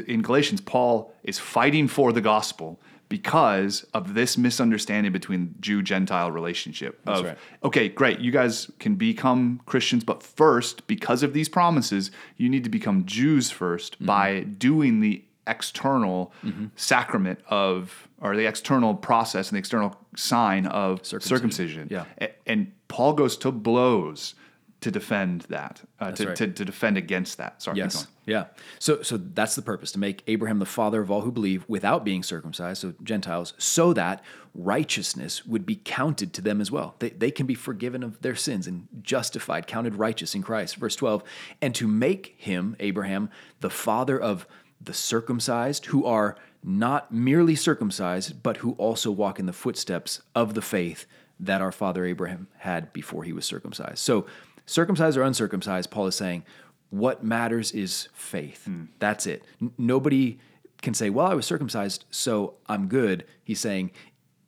[0.06, 6.30] in Galatians, Paul is fighting for the gospel because of this misunderstanding between Jew Gentile
[6.30, 6.98] relationship.
[7.06, 7.38] of right.
[7.62, 12.64] okay, great, you guys can become Christians, but first, because of these promises, you need
[12.64, 14.06] to become Jews 1st Mm-hmm.
[14.06, 16.32] by doing the external
[16.76, 21.88] sacrament of, or the external process and the external sign of circumcision.
[21.90, 22.04] Yeah.
[22.20, 24.34] A- And Paul goes to blows
[24.82, 26.36] to defend that, uh, to, right.
[26.36, 27.62] to, to defend against that.
[27.62, 28.06] Sorry, Yes.
[28.24, 28.46] Yeah.
[28.78, 32.04] So so that's the purpose to make Abraham the father of all who believe without
[32.04, 34.22] being circumcised, so Gentiles, so that
[34.54, 36.94] righteousness would be counted to them as well.
[36.98, 40.76] They, they can be forgiven of their sins and justified, counted righteous in Christ.
[40.76, 41.22] Verse 12,
[41.60, 43.28] and to make him, Abraham,
[43.60, 44.46] the father of
[44.82, 50.54] the circumcised who are not merely circumcised, but who also walk in the footsteps of
[50.54, 51.06] the faith
[51.40, 53.98] that our father Abraham had before he was circumcised.
[53.98, 54.26] So,
[54.66, 56.44] circumcised or uncircumcised, Paul is saying,
[56.90, 58.64] what matters is faith.
[58.66, 58.84] Hmm.
[58.98, 59.42] That's it.
[59.60, 60.38] N- nobody
[60.82, 63.24] can say, well, I was circumcised, so I'm good.
[63.42, 63.90] He's saying,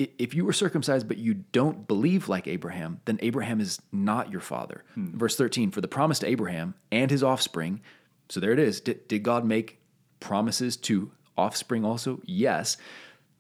[0.01, 4.31] "I- if you were circumcised but you don't believe like Abraham, then Abraham is not
[4.31, 4.85] your father.
[4.95, 5.17] Hmm.
[5.17, 7.81] Verse 13, for the promise to Abraham and his offspring,
[8.29, 8.81] so there it is.
[8.81, 9.81] Did, did God make
[10.25, 12.21] promises to offspring also?
[12.25, 12.77] Yes.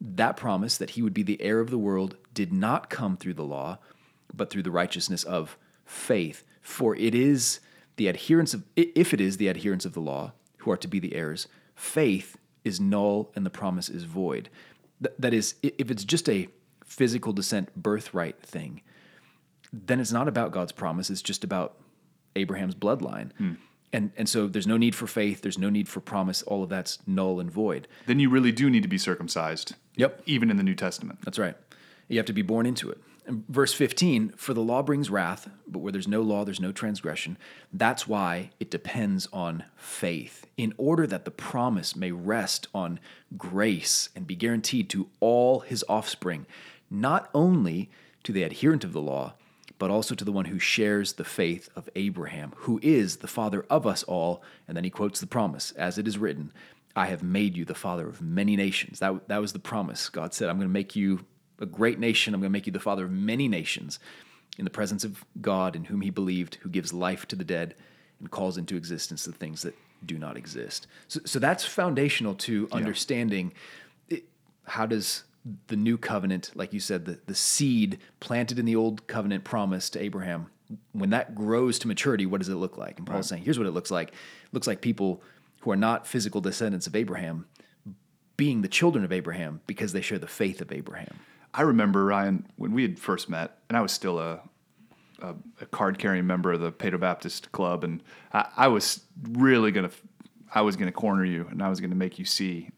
[0.01, 3.35] That promise that he would be the heir of the world did not come through
[3.35, 3.79] the law,
[4.33, 6.45] but through the righteousness of faith.
[6.61, 7.61] For it is
[7.97, 10.99] the adherents of, if it is the adherents of the law who are to be
[10.99, 14.51] the heirs, faith is null and the promise is void.
[15.03, 16.49] Th- that is, if it's just a
[16.85, 18.83] physical descent birthright thing,
[19.73, 21.09] then it's not about God's promise.
[21.11, 21.77] It's just about
[22.37, 23.33] Abraham's bloodline.
[23.39, 23.55] Hmm.
[23.95, 25.43] And, and so there's no need for faith.
[25.43, 26.43] There's no need for promise.
[26.43, 27.87] All of that's null and void.
[28.07, 29.77] Then you really do need to be circumcised.
[29.95, 30.23] Yep.
[30.27, 31.21] Even in the New Testament.
[31.25, 31.57] That's right.
[32.09, 32.99] You have to be born into it.
[33.25, 36.73] And verse 15, for the law brings wrath, but where there's no law, there's no
[36.73, 37.39] transgression.
[37.73, 42.99] That's why it depends on faith, in order that the promise may rest on
[43.39, 46.47] grace and be guaranteed to all his offspring,
[46.91, 47.91] not only
[48.25, 49.35] to the adherent of the law,
[49.79, 53.67] but also to the one who shares the faith of Abraham, who is the father
[53.69, 54.43] of us all.
[54.69, 56.53] And then he quotes the promise, as it is written,
[56.97, 59.01] I have made you the father of many nations.
[59.01, 60.09] That, that was the promise.
[60.09, 61.27] God said, I'm going to make you
[61.61, 62.35] a great nation.
[62.35, 63.99] I'm going to make you the father of many nations
[64.59, 67.75] in the presence of God in whom he believed, who gives life to the dead
[68.21, 69.75] and calls into existence the things that
[70.07, 70.87] do not exist.
[71.09, 73.53] So, so that's foundational to understanding
[74.09, 74.25] it,
[74.67, 75.25] how does
[75.67, 79.91] the new covenant, like you said, the, the seed planted in the old covenant promise
[79.91, 80.51] to Abraham,
[80.93, 82.99] when that grows to maturity, what does it look like?
[82.99, 84.09] And Paul's saying, here's what it looks like.
[84.09, 84.15] It
[84.53, 85.23] looks like people
[85.61, 87.47] who are not physical descendants of Abraham
[88.37, 91.19] being the children of Abraham because they share the faith of Abraham.
[91.53, 94.41] I remember Ryan when we had first met, and I was still a
[95.21, 98.03] a, a card carrying member of the Paedo Baptist Club, and
[98.33, 99.91] I, I was really gonna
[100.55, 102.71] I was gonna corner you, and I was gonna make you see.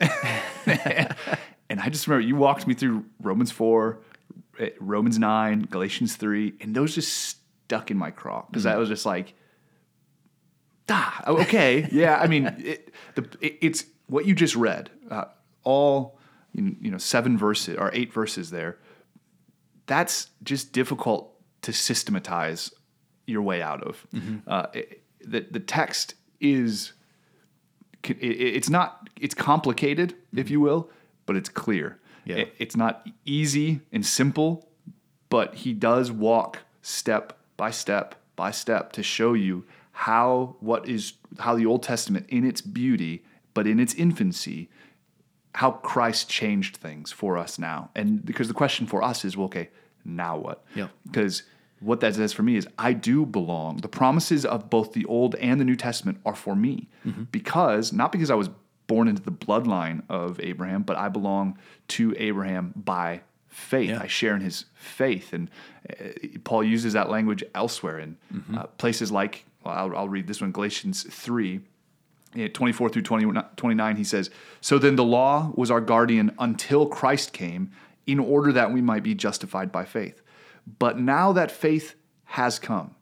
[0.66, 1.14] and
[1.86, 4.00] I just remember you walked me through Romans four,
[4.58, 8.88] eh, Romans nine, Galatians three, and those just stuck in my craw because I was
[8.88, 9.34] just like.
[10.88, 12.16] Ah, okay, yeah.
[12.16, 14.90] I mean, it, the, it, it's what you just read.
[15.10, 15.24] Uh,
[15.64, 16.18] all
[16.52, 18.78] you know, seven verses or eight verses there.
[19.86, 22.72] That's just difficult to systematize
[23.26, 24.06] your way out of.
[24.46, 26.92] Uh, it- the the text is
[28.04, 30.88] it, it's not it's complicated, if you will,
[31.26, 31.98] but it's clear.
[32.24, 32.36] Yeah.
[32.36, 34.68] It- it's not easy and simple,
[35.28, 41.14] but he does walk step by step by step to show you how what is
[41.38, 44.68] how the Old Testament in its beauty, but in its infancy,
[45.54, 47.90] how Christ changed things for us now.
[47.94, 49.70] And because the question for us is, well, okay,
[50.04, 50.64] now what?
[50.74, 50.88] Yeah.
[51.06, 51.44] Because
[51.80, 53.78] what that says for me is I do belong.
[53.78, 56.88] The promises of both the Old and the New Testament are for me.
[57.06, 57.24] Mm-hmm.
[57.32, 58.50] Because not because I was
[58.86, 63.90] born into the bloodline of Abraham, but I belong to Abraham by faith.
[63.90, 64.00] Yeah.
[64.02, 65.32] I share in his faith.
[65.32, 65.50] And
[65.88, 68.16] uh, Paul uses that language elsewhere in
[68.54, 71.60] uh, places like, well, I'll, I'll read this one, Galatians 3.
[72.52, 74.28] 24 through 20, 29, he says,
[74.60, 77.70] So then the law was our guardian until Christ came,
[78.06, 80.20] in order that we might be justified by faith.
[80.78, 81.94] But now that faith
[82.24, 82.95] has come,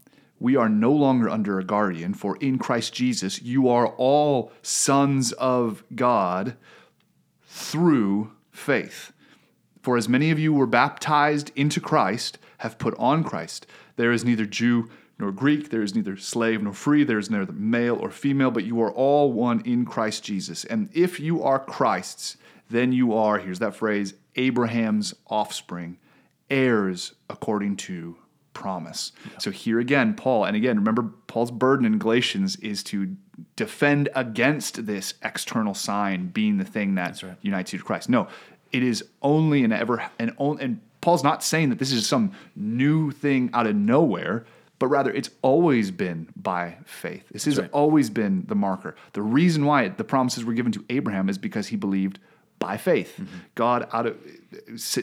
[0.45, 5.33] we are no longer under a guardian, for in Christ Jesus you are all sons
[5.33, 6.55] of God
[7.47, 9.11] through faith.
[9.81, 13.67] For as many of you were baptized into Christ have put on Christ.
[13.97, 17.51] There is neither Jew nor Greek, there is neither slave nor free, there is neither
[17.51, 20.67] male or female, but you are all one in Christ Jesus.
[20.67, 22.37] And if you are Christ's,
[22.69, 25.97] then you are, here's that phrase, Abraham's offspring,
[26.51, 28.19] heirs according to
[28.55, 29.13] promise.
[29.39, 33.17] So here again, Paul, and again, remember Paul's burden in Galatians is to
[33.57, 37.37] defend against this external sign being the thing that right.
[37.43, 38.09] unites you to Christ.
[38.09, 38.29] No,
[38.73, 42.33] it is only and ever and on, and Paul's not saying that this is some
[42.57, 44.47] new thing out of nowhere,
[44.79, 47.29] but rather it's always been by faith.
[47.31, 47.71] This has right.
[47.73, 48.97] always been the marker.
[49.13, 52.19] The reason why the promises were given to Abraham is because he believed
[52.59, 53.15] by faith.
[53.21, 53.37] Mm-hmm.
[53.55, 54.17] God out of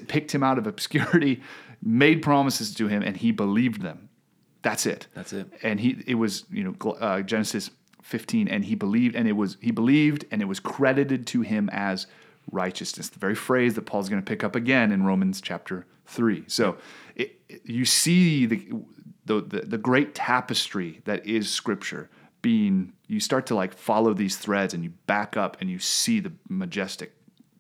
[0.08, 1.42] picked him out of obscurity,
[1.82, 4.10] made promises to him, and he believed them.
[4.62, 5.08] That's it.
[5.16, 5.48] That's it.
[5.64, 7.72] And he, it was, you know, uh, Genesis
[8.04, 11.70] 15, and he believed, and it was, he believed, and it was credited to him
[11.72, 12.08] as
[12.52, 13.10] righteousness.
[13.10, 16.44] The very phrase that Paul's going to pick up again in Romans chapter 3.
[16.48, 16.78] So
[17.16, 18.68] it, it- you see the,
[19.26, 22.10] the, the, the great tapestry that is Scripture
[22.42, 26.20] being, you start to like follow these threads and you back up and you see
[26.20, 27.14] the majestic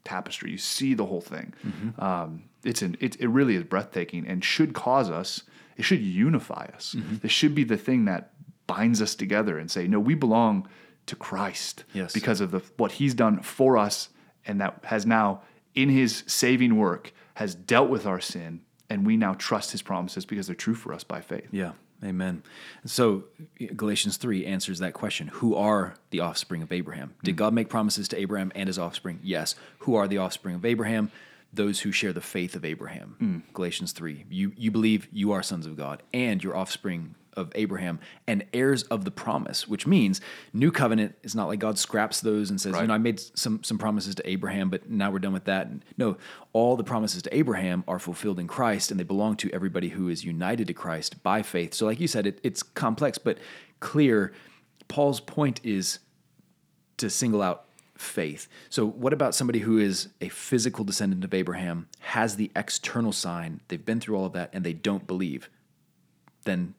[0.04, 0.52] tapestry.
[0.52, 1.54] You see the whole thing.
[2.00, 5.44] Um, it's an it, it really is breathtaking and should cause us.
[5.78, 6.96] It should unify us.
[7.22, 8.34] This should be the thing that
[8.68, 10.68] binds us together and say, no, we belong
[11.08, 12.14] to Christ Yes.
[12.14, 14.10] because of the what He's done for us,
[14.46, 15.42] and that has now
[15.74, 20.26] in His saving work has dealt with our sin, and we now trust His promises
[20.26, 21.48] because they're true for us by faith.
[21.52, 21.72] Yeah.
[22.04, 22.44] Amen.
[22.86, 23.26] So
[23.76, 25.28] Galatians 3 answers that question.
[25.28, 27.14] Who are the offspring of Abraham?
[27.24, 27.38] Did hmm.
[27.38, 29.20] God make promises to Abraham and his offspring?
[29.24, 29.56] Yes.
[29.80, 31.12] Who are the offspring of Abraham?
[31.54, 33.16] Those who share the faith of Abraham.
[33.20, 33.40] Hmm.
[33.54, 34.26] Galatians 3.
[34.30, 38.84] You you believe you are sons of God and your offspring of Abraham and heirs
[38.84, 40.22] of the promise, which means
[40.54, 42.82] new covenant is not like God scraps those and says, Right.
[42.82, 45.70] you know, I made some some promises to Abraham, but now we're done with that.
[45.98, 46.18] No,
[46.54, 50.10] all the promises to Abraham are fulfilled in Christ, and they belong to everybody who
[50.10, 51.74] is united to Christ by faith.
[51.74, 53.38] So, like you said, it, it's complex but
[53.80, 54.34] clear.
[54.88, 56.00] Paul's point is
[56.98, 57.66] to single out
[58.02, 58.48] faith.
[58.70, 63.62] So, what about somebody who is a physical descendant of Abraham, has the external sign,
[63.68, 65.50] they've been through all of that, and they don't believe?
[66.44, 66.74] Then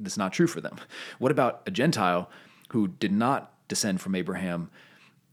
[0.00, 0.76] that's not true for them.
[1.18, 2.30] What about a Gentile
[2.70, 4.70] who did not descend from Abraham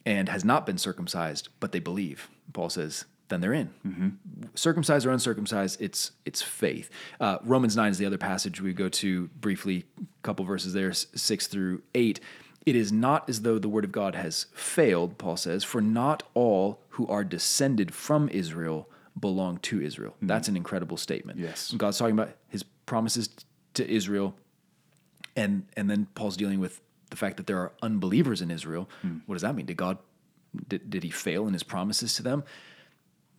[0.05, 2.29] and has not been circumcised, but they believe?
[2.53, 3.69] Paul says, then they're in.
[4.55, 6.89] Circumcised or uncircumcised, it's it's faith.
[7.19, 9.85] Uh, Romans nine is the other passage we go to briefly.
[9.99, 12.19] A couple verses there, six through eight.
[12.65, 16.23] It is not as though the word of God has failed, Paul says, for not
[16.33, 20.15] all who are descended from Israel belong to Israel.
[20.21, 21.39] That's an incredible statement.
[21.39, 21.71] Yes.
[21.77, 23.29] God's talking about his promises
[23.79, 24.35] to Israel,
[25.35, 28.89] and and then Paul's dealing with the fact that there are unbelievers in Israel.
[29.01, 29.17] Hmm.
[29.25, 29.65] What does that mean?
[29.65, 29.97] Did God
[30.67, 32.43] did, did he fail in his promises to them?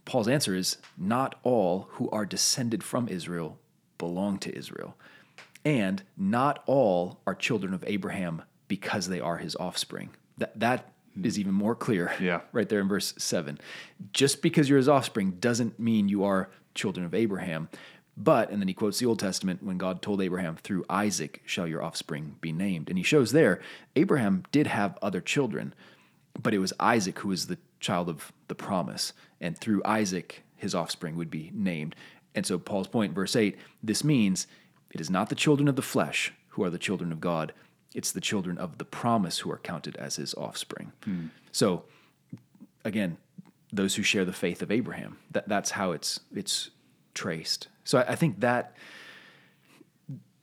[0.05, 3.59] Paul's answer is not all who are descended from Israel
[3.99, 4.97] belong to Israel.
[5.65, 10.11] And not all are children of Abraham because they are his offspring.
[10.39, 11.25] That that hmm.
[11.25, 12.13] is even more clear.
[12.21, 12.41] Yeah.
[12.53, 13.59] Right there in verse 7.
[14.13, 17.69] Just because you're his offspring doesn't mean you are children of Abraham.
[18.17, 21.67] But, and then he quotes the Old Testament when God told Abraham, through Isaac shall
[21.67, 22.89] your offspring be named.
[22.89, 23.61] And he shows there,
[23.97, 25.75] Abraham did have other children,
[26.41, 29.13] but it was Isaac who was the child of the promise.
[29.41, 31.97] And through Isaac, his offspring would be named.
[32.35, 34.47] And so, Paul's point, verse 8, this means
[34.93, 37.53] it is not the children of the flesh who are the children of God,
[37.95, 40.93] it's the children of the promise who are counted as his offspring.
[41.05, 41.27] Hmm.
[41.51, 41.85] So,
[42.85, 43.17] again,
[43.73, 46.71] those who share the faith of Abraham, that, that's how it's, it's
[47.15, 47.69] traced.
[47.85, 48.77] So, I, I think that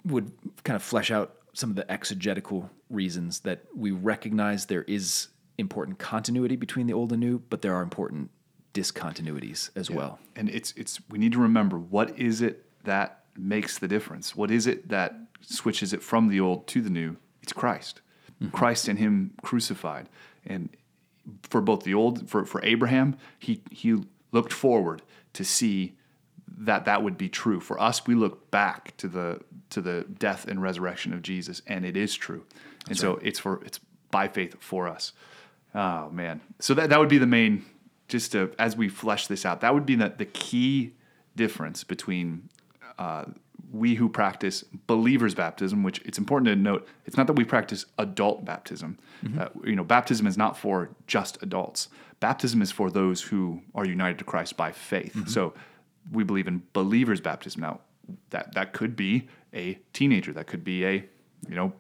[0.06, 0.32] would
[0.64, 5.98] kind of flesh out some of the exegetical reasons that we recognize there is important
[5.98, 8.30] continuity between the old and new, but there are important
[8.74, 10.20] discontinuities as well.
[10.36, 14.36] And it's it's we need to remember what is it that makes the difference?
[14.36, 17.18] What is it that switches it from the old to the new?
[17.42, 18.02] It's Christ.
[18.42, 18.56] Mm-hmm.
[18.56, 20.10] Christ and him crucified.
[20.46, 20.70] And
[21.44, 25.02] for both the old for, for Abraham, he he looked forward
[25.34, 25.97] to see
[26.58, 27.60] that that would be true.
[27.60, 31.86] For us, we look back to the to the death and resurrection of Jesus, and
[31.86, 32.46] it is true.
[32.88, 33.80] and so it's for it's
[34.12, 35.14] by faith for us.
[35.76, 36.42] Oh man.
[36.60, 37.66] So that that would be the main
[38.08, 40.94] just to, as we flesh this out, that would be the, the key
[41.36, 42.50] difference between
[42.98, 43.26] uh,
[43.72, 47.86] we who practice believers baptism, which it's important to note, it's not that we practice
[47.98, 48.98] adult baptism.
[49.40, 51.90] Uh, you know, baptism is not for just adults.
[52.20, 55.28] Baptism is for those who are united to Christ by faith.
[55.28, 55.54] So
[56.12, 57.62] we believe in believers baptism.
[57.62, 57.82] Now,
[58.30, 60.94] that that could be a teenager, that could be a
[61.48, 61.74] you know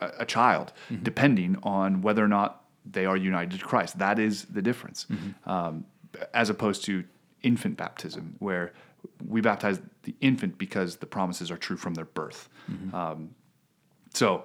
[0.00, 3.98] a, a child, depending on whether or not they are united to Christ.
[3.98, 5.06] That is the difference,
[5.46, 5.84] um,
[6.34, 7.04] as opposed to
[7.42, 8.72] infant baptism, where
[9.26, 12.48] we baptize the infant because the promises are true from their birth.
[12.94, 13.34] Um,
[14.14, 14.44] so,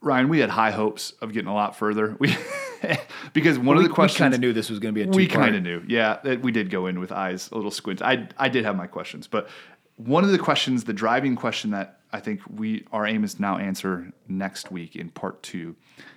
[0.00, 2.16] Ryan, we had high hopes of getting a lot further.
[2.20, 2.34] We
[3.32, 5.08] because one of we, the questions we kind of knew this was going to be
[5.08, 6.18] a two we kind of knew, yeah.
[6.24, 8.02] That we did go in with eyes a little squint.
[8.02, 9.48] I I did have my questions, but
[9.96, 13.42] one of the questions, the driving question that I think we our aim is to
[13.42, 15.76] now answer next week in part two,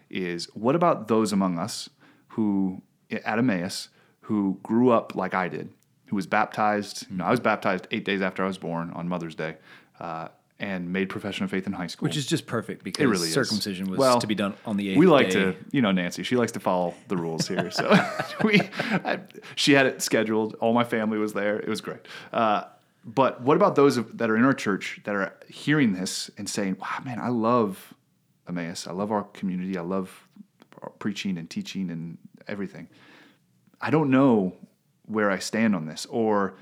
[0.10, 1.89] is what about those among us
[2.30, 2.82] who
[3.12, 3.89] at Emmaus
[4.22, 5.70] who grew up like I did,
[6.08, 7.05] who was baptized.
[7.10, 9.55] You know, I was baptized eight days after I was born on Mother's Day,
[10.01, 10.28] uh,
[10.60, 12.08] and made profession of faith in high school.
[12.08, 13.34] which is just perfect because really is.
[13.34, 15.34] circumcision was Well, to be done on the eighth we like day.
[15.51, 16.24] to, you know, Nancy.
[16.24, 17.70] She likes to follow the rules here.
[17.70, 17.88] So
[18.43, 19.20] we, I,
[19.55, 20.55] she had it scheduled.
[20.55, 21.60] All my family was there.
[21.60, 22.01] It was great.
[22.34, 22.64] Uh,
[23.05, 26.49] But what about those of- that are in our church that are hearing this and
[26.49, 27.93] saying, "Wow, man, I love
[28.49, 28.88] Emmaus.
[28.88, 29.78] I love our community.
[29.78, 30.28] I love
[30.82, 32.88] our preaching and teaching and everything.
[33.80, 34.55] I don't know
[35.05, 36.55] where I stand on this, or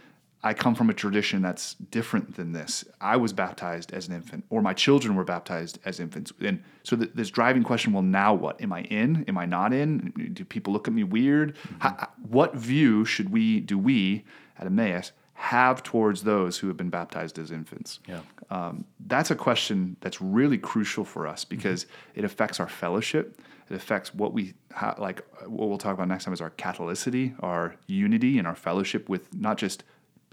[0.46, 2.86] I come from a tradition that's different than this.
[3.02, 6.32] I was baptized as an infant, or my children were baptized as infants.
[6.40, 8.62] And so th- this driving question well, now what?
[8.62, 9.26] Am I in?
[9.28, 10.14] Am I not in?
[10.34, 11.58] Do people look at me weird?
[11.80, 14.24] How, what view should we, do we
[14.60, 18.00] at Emmaus, have towards those who have been baptized as infants?
[18.08, 18.20] Yeah.
[18.52, 23.42] Um, that's a question that's really crucial for us because it affects our fellowship.
[23.68, 25.26] It affects what we ha- like.
[25.48, 29.34] What we'll talk about next time is our catholicity, our unity, and our fellowship with
[29.34, 29.84] not just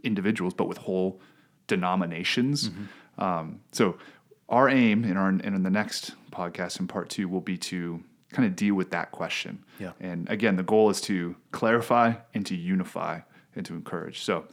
[0.05, 1.21] individuals but with whole
[1.67, 2.71] denominations.
[3.19, 3.97] Um, so,
[4.49, 8.03] our aim in our and in the next podcast in part two will be to
[8.33, 9.65] kind of deal with that question.
[9.79, 9.93] Yeah.
[10.01, 13.21] And again, the goal is to clarify and to unify
[13.55, 14.23] and to encourage.
[14.23, 14.47] So,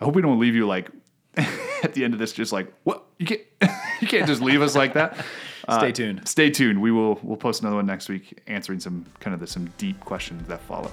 [0.00, 0.90] I hope we don't leave you like
[1.36, 3.42] at the end of this, just like what you can't
[4.00, 5.16] you can't just leave us like that.
[5.78, 6.28] Stay tuned.
[6.28, 6.80] Stay tuned.
[6.80, 9.98] We will we'll post another one next week, answering some kind of the, some deep
[10.00, 10.92] questions that follow.